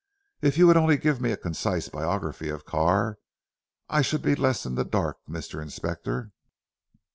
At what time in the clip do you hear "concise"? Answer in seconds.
1.37-1.87